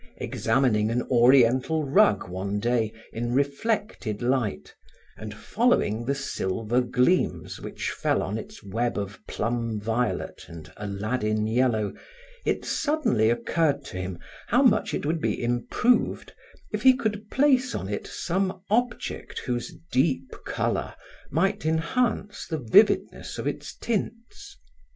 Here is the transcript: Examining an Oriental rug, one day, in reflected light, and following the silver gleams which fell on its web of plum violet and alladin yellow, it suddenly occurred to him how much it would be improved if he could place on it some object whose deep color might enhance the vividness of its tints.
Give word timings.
Examining 0.17 0.89
an 0.89 1.03
Oriental 1.11 1.83
rug, 1.85 2.27
one 2.27 2.59
day, 2.59 2.91
in 3.13 3.33
reflected 3.35 4.19
light, 4.23 4.73
and 5.15 5.31
following 5.31 6.05
the 6.05 6.15
silver 6.15 6.81
gleams 6.81 7.59
which 7.61 7.91
fell 7.91 8.23
on 8.23 8.35
its 8.35 8.63
web 8.63 8.97
of 8.97 9.19
plum 9.27 9.79
violet 9.79 10.45
and 10.47 10.73
alladin 10.75 11.45
yellow, 11.45 11.93
it 12.47 12.65
suddenly 12.65 13.29
occurred 13.29 13.85
to 13.85 13.97
him 13.97 14.17
how 14.47 14.63
much 14.63 14.95
it 14.95 15.05
would 15.05 15.21
be 15.21 15.39
improved 15.43 16.33
if 16.71 16.81
he 16.81 16.95
could 16.95 17.29
place 17.29 17.75
on 17.75 17.87
it 17.87 18.07
some 18.07 18.63
object 18.71 19.37
whose 19.45 19.71
deep 19.91 20.31
color 20.47 20.95
might 21.29 21.63
enhance 21.63 22.47
the 22.47 22.57
vividness 22.57 23.37
of 23.37 23.45
its 23.45 23.75
tints. 23.75 24.57